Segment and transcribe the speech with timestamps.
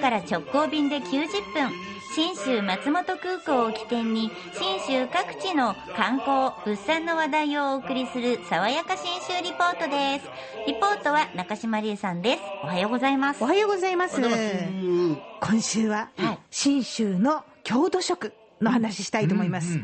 [0.00, 1.70] 岡から直行便で90分。
[2.12, 10.28] 信州松本空港を起点に信州各地の観光物産の話題をお送りする爽やか信州リポートです。
[10.66, 12.42] リポートは中島理恵さんです。
[12.64, 13.44] おはようございます。
[13.44, 14.20] おはようございます。
[14.20, 19.78] 今週ははい、信州の郷土食の話したいと思います。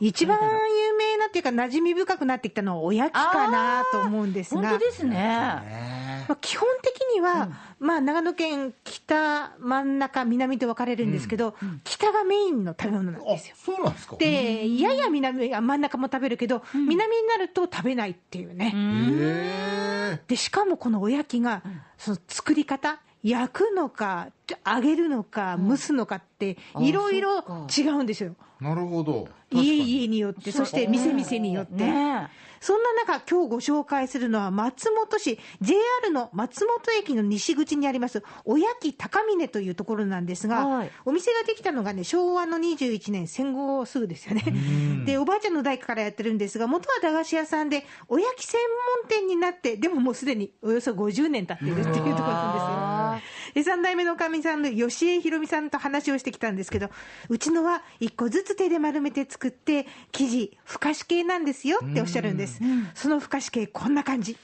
[0.00, 5.99] 一番有名なっていうか、馴染み深くなってきたのはおやきかなと思うんですが、本当ですね
[6.30, 7.48] まあ、基本的には、
[7.80, 13.56] まあ、長野県北、真ん中、南と分かれるんですけど、北がメインの食べ物なんあですよ。
[13.58, 14.14] そうなんですか？
[14.16, 20.20] で、やや南、あ真ん中も食べるけど、南になると食べないっていうね。
[20.28, 21.64] でしかもこのおやきが、
[21.98, 24.28] その作り方焼くのか
[24.66, 27.44] 揚げるのか蒸すのかってあいろいろ
[27.76, 28.34] 違うんですよ。
[28.60, 29.28] なるほど。
[29.50, 32.28] 家々によってそして店々によって、ね。
[32.60, 35.38] そんな中今日ご紹介するのは松本市。
[35.62, 35.80] JR
[36.12, 40.90] の松本駅の西口にありますおやき高峰というところなんですが、はい。
[41.06, 44.44] お店ができたのがね昭和の21年戦後すぐですよね。
[45.06, 48.60] でおばあちゃんの代からやってるんですが元は駄菓子屋さんでおやき専
[49.00, 53.74] 門店になってでももうすでにおよそ50年経っているっていうところなんですよ。
[53.74, 56.90] で3代目のおさんの吉江ひろみさんと話をしてきたんですけど
[57.28, 62.60] うちのは1個ずつ手で丸めて作って生地ふかし系なんですよっておっしゃるんです、
[62.94, 64.36] そのふかし系こんな感じ。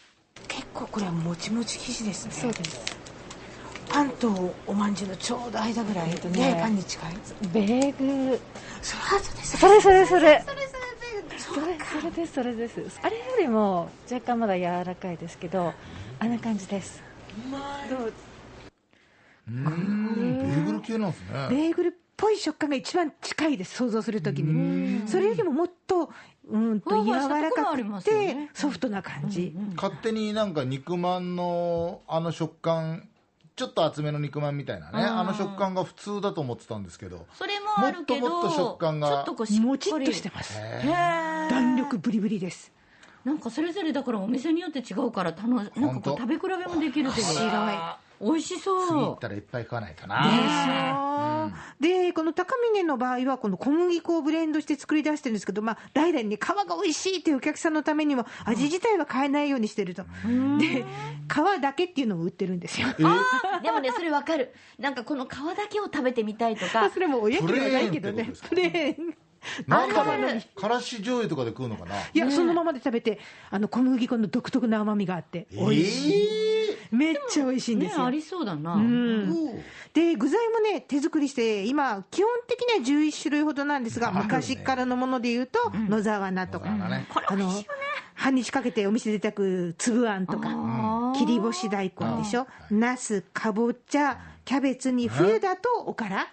[0.48, 2.32] 結構これはもちもち生地ですね。
[2.32, 2.96] そうです。
[3.88, 7.14] パンとおまんじゅうのちょうど間ぐらい、とねややパンに近い。
[7.52, 8.40] ベーグル
[8.82, 8.96] そ
[9.68, 10.44] れそれそれ。
[10.44, 10.66] それ
[11.38, 15.72] それそれですそれですあれよりも若干まだ柔らかいですけど
[16.18, 17.02] あんな感じです
[17.88, 18.12] どううん
[19.46, 21.26] ベーグル系なんですね。
[21.50, 26.10] ベーグルっぽい食感が一番近いです想像するときにそれよりももっと
[26.48, 33.08] うんと柔らかくてソフトな感じ、勝手になんか肉まんのあの食感
[33.54, 40.58] ちょっと厚めの肉まんみたいなねうんあの食感が普通だと思ってたんですけどそれもあるけどもっともっと食感がちょっとこうしもちっとしてます。
[41.50, 42.72] 弾力ブリブリです。
[43.24, 47.66] なんかそれぞれだからお店によって違うから楽しなんかこう食べ比べもできるという白
[48.20, 48.86] 美味しそう。
[48.88, 51.56] 次行ったらいっぱい食わないとでなしょ。
[51.80, 60.02] でこの高峰の場合はこの小麦粉をブレンドして作り出してるんですけど、まあ、代々に皮が美味しいっていうお客さんのためにも味自体は変えないようにしてると、
[60.58, 60.84] で
[61.28, 62.88] 皮だけっていうのを売ってるんですよ。
[62.88, 64.52] あーでもねそれわかる。
[64.78, 66.90] なんかこの皮だけを食べてみたいとか。
[66.90, 68.32] それもおやきではないけどね。
[68.32, 69.14] ププレレーン。
[69.68, 71.94] なんだろうからし醤油とかで食うのかな？
[71.94, 76.45] いや、そのままで食べてあの小麦粉の独特な甘みがあって美味しい、
[76.90, 79.34] めっちゃ美味しいんですよ、ねありそうだな、うん。
[79.92, 84.20] で具材もね手作りして今基本的には11種類ほどなんですが、ね。
[84.22, 87.06] 昔からのものでいうと、野沢菜とか、ね。
[87.26, 87.50] あの
[88.14, 90.48] 半日かけてお店で炊く粒あんとか
[91.16, 92.46] 切り干し大根でしょ。
[92.70, 96.28] ナスかぼちゃキャベツに冬だとおから。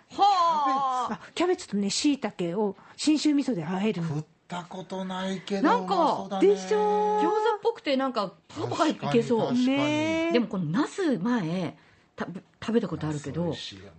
[1.36, 4.02] キャベツとねしいたけを信州味噌で和える
[4.48, 6.48] たことないけどなんかうまそうだね。
[6.48, 7.32] でしょ餃子っ
[7.64, 9.54] ぽくてなんかパカパカいけそう。
[9.54, 11.78] ねでもこのナス前
[12.16, 12.28] た
[12.62, 13.92] 食べたことあるけど美味しいよね。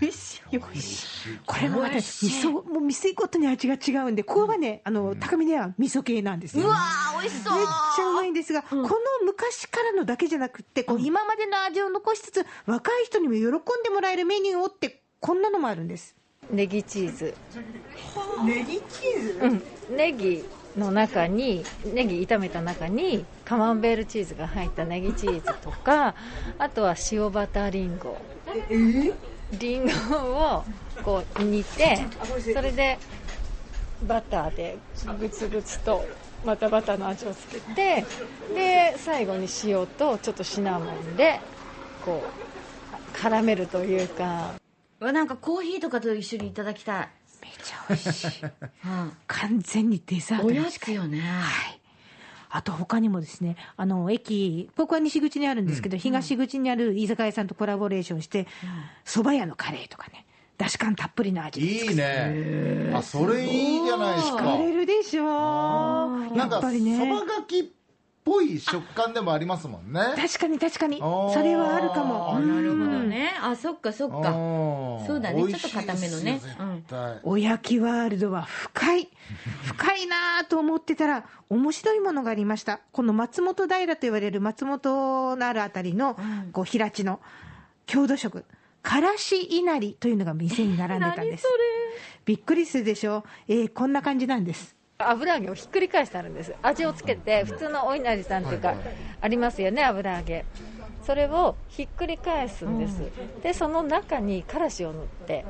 [0.00, 1.38] 美味しい美味しい。
[1.46, 6.66] これもまた味噌もう店ごとに味が違うんでここはねあの高見では味噌系なんですよ。
[6.66, 7.56] うわー美味しそう。
[7.56, 8.88] めっちゃうまいんですが、この
[9.24, 13.50] 昔からのだけじゃなくってこう今までの味を残しつつ若い人にも喜ん
[13.84, 16.16] でもらえるメニューをってこんなのもあるんです
[16.52, 17.34] ネギチーズ。
[18.44, 19.62] ネギチーズ？
[19.90, 19.96] うん。
[19.96, 20.44] ネギ
[20.76, 26.14] の中にネギ炒めた中にカマンベールチーズが入ったネギチーズとか
[26.58, 28.18] あとは塩バターリンゴ。
[29.58, 30.64] リンゴを
[31.04, 31.98] こう煮て
[32.52, 32.98] それで
[34.06, 34.78] バターで
[35.18, 36.04] グツグツと
[36.44, 38.04] またバターの味をつけて
[38.54, 41.40] で最後に塩とちょっとシナモンで
[42.04, 44.54] こう絡めるというか。
[44.56, 44.69] う
[45.00, 47.08] わなんかコーヒーとかと一緒にいただきたい、
[47.42, 48.44] めちゃ美味しい。
[48.44, 48.48] う
[48.88, 49.12] ん。
[49.26, 51.80] 完全にデザートおやつよね、はい。
[52.50, 58.46] あと他にもですね、あの、駅、ここは西口にあるんですけど、東口にある居酒屋さんとコラボレーションして、
[59.04, 60.26] 蕎麦屋のカレーとかね、
[60.58, 62.92] だし感たっぷりの味でいいね。
[62.94, 64.38] あそれいいじゃないですか。
[64.38, 65.24] 作れるでしょ
[66.36, 66.98] やっぱりね。
[67.24, 67.64] がきっ
[68.30, 70.98] ぽい食感でもありますもんね確かに確かに。
[70.98, 72.36] それはあるかも。
[72.36, 76.40] あなるほどうんねあそっかそっかそそうだねちょっと固めのね
[77.24, 79.08] おやきワールドは深い。
[79.64, 82.80] 深いなと思ってたら、面白いものがありました。
[82.92, 86.16] この松本平と言われる松本のあるあたりの、
[86.52, 87.20] こう、平地の
[87.86, 88.44] 郷土食。
[88.82, 91.46] からし稲荷というのが店に並んでたんです。
[92.24, 93.24] びっくりするでしょ？
[93.48, 94.74] えーこんな感じなんです。
[95.08, 96.54] 油揚げをひっくり返してあるんです。
[96.62, 98.74] 味をつけて普通のお稲荷さんっていうか、
[99.20, 100.44] ありますよね油揚げ。
[101.04, 103.00] それをひっくり返すんです、
[103.42, 105.44] でその中にからしを塗って。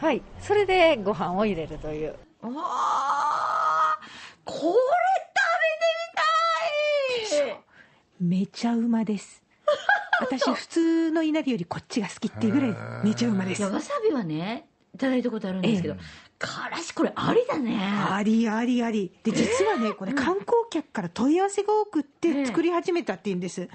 [0.00, 0.22] はい。
[0.40, 2.16] それでご飯を入れるという。
[2.42, 3.98] わあ
[4.44, 4.74] これ食べ
[7.30, 7.56] てみたい！
[8.20, 9.42] めちゃうまです。
[10.20, 12.74] 私普通のいなりよりこっちが好きっていうぐらい
[13.04, 13.60] めちゃうまです。
[13.60, 15.96] いやわさびはねいただいたことあるんですけど、
[16.38, 17.76] からしこれありだね。
[17.80, 19.10] ありありあり。
[19.24, 23.68] で実はねこれ観光客から問い合わせが多くって作り始めたっていうんです。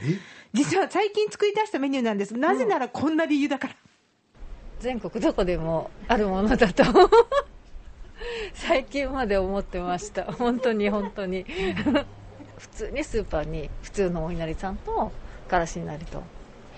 [0.54, 2.34] 実は最近作り出したメニューなんです。
[2.36, 3.76] なぜならこんな理由だから。
[4.80, 6.84] 全国どこでもあるものだと。
[8.54, 10.24] 最近まで思ってました。
[10.24, 11.46] 本当に本当に。
[12.58, 15.12] 普通にスーパーに普通のお稲荷さんと
[15.50, 16.24] からし稲荷と。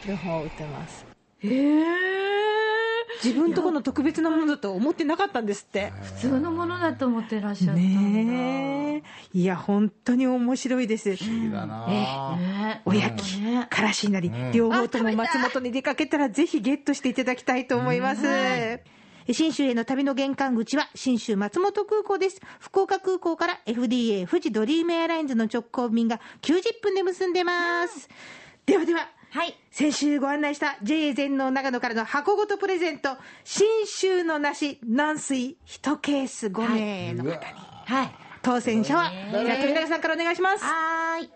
[0.08, 1.06] 両方売ってます。
[1.44, 2.01] へえ
[3.24, 5.92] 自分とこの特別なものだと思ってなかったんですって。
[6.02, 7.82] 普通のものだと思ってらっしゃったんだ。
[7.82, 9.04] ね
[9.34, 9.38] え。
[9.38, 11.16] いや本当に面白いです。
[11.16, 11.88] 不思議だな。
[11.88, 12.82] ね。
[12.86, 13.68] おやきね。
[13.70, 14.52] からし稲荷うん。
[14.52, 18.22] 両方とも松本に出かけたらぜひゲットしていただきたいと思います。
[19.32, 22.42] 信州への旅の玄関口は信州松本空港です。
[22.60, 28.10] 福岡空港から FDA 富士ドリームエアラインズの直行便が90分で結んでます。
[28.66, 29.56] ではでははい。
[29.72, 37.38] 先週ご案内した JA 全農長野からの箱ごとプレゼント信州の梨軟水1ケース5名の方に、
[37.86, 38.16] はい。
[38.42, 39.30] 当選者は、ね。
[39.32, 40.66] じゃあ鳥永さんからお願いします。
[40.66, 41.30] はーい。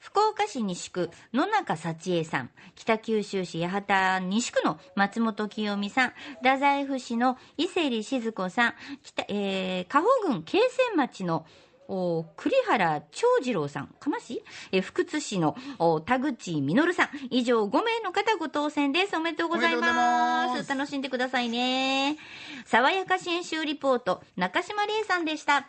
[0.00, 6.12] 福岡市西区野中幸恵さん、北九州市八幡西区の松本清美さん、
[6.42, 11.46] 太宰府市の伊勢里静子さん、北、えー、加穂郡慶泉町の
[11.88, 14.42] お栗原長次郎さん、かまし？
[14.72, 19.16] えー福津市のお田口実さん、以上5名の方ご当選です。
[19.16, 20.62] おめでとうございま。
[20.62, 22.16] す楽しんでくださいね。
[22.66, 25.62] 爽やか新州リポート、中島理恵さんでした。